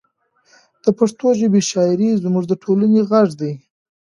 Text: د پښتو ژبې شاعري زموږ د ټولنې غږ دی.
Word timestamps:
د 0.83 0.85
پښتو 0.99 1.27
ژبې 1.39 1.61
شاعري 1.69 2.09
زموږ 2.23 2.43
د 2.47 2.53
ټولنې 2.63 2.99
غږ 3.09 3.29
دی. 3.41 3.53